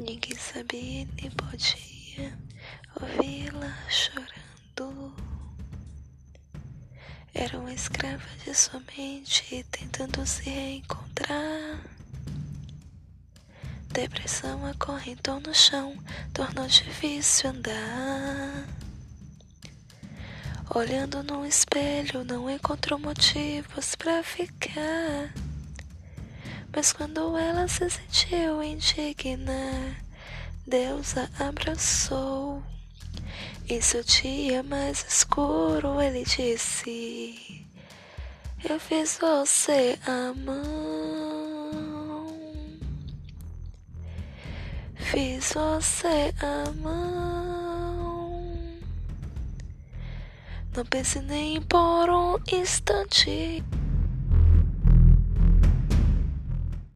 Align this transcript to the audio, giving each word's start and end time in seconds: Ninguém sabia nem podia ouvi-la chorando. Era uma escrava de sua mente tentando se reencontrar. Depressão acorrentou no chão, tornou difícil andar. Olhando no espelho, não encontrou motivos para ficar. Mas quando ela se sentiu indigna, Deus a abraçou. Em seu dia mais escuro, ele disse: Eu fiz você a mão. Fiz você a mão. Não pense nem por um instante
Ninguém 0.00 0.34
sabia 0.34 1.06
nem 1.20 1.30
podia 1.32 2.38
ouvi-la 2.98 3.76
chorando. 3.90 5.14
Era 7.34 7.58
uma 7.58 7.74
escrava 7.74 8.24
de 8.42 8.54
sua 8.54 8.80
mente 8.96 9.62
tentando 9.70 10.26
se 10.26 10.48
reencontrar. 10.48 11.84
Depressão 13.92 14.64
acorrentou 14.64 15.38
no 15.38 15.54
chão, 15.54 15.94
tornou 16.32 16.66
difícil 16.66 17.50
andar. 17.50 18.66
Olhando 20.74 21.22
no 21.22 21.44
espelho, 21.44 22.24
não 22.24 22.48
encontrou 22.48 22.98
motivos 22.98 23.94
para 23.96 24.22
ficar. 24.22 25.30
Mas 26.74 26.92
quando 26.92 27.36
ela 27.36 27.66
se 27.66 27.90
sentiu 27.90 28.62
indigna, 28.62 29.96
Deus 30.66 31.16
a 31.16 31.28
abraçou. 31.48 32.62
Em 33.68 33.80
seu 33.80 34.04
dia 34.04 34.62
mais 34.62 35.04
escuro, 35.08 36.00
ele 36.00 36.24
disse: 36.24 37.66
Eu 38.68 38.78
fiz 38.78 39.18
você 39.20 39.98
a 40.06 40.32
mão. 40.34 41.70
Fiz 44.94 45.52
você 45.52 46.32
a 46.40 46.70
mão. 46.72 48.42
Não 50.76 50.84
pense 50.84 51.20
nem 51.20 51.60
por 51.62 52.08
um 52.10 52.38
instante 52.52 53.64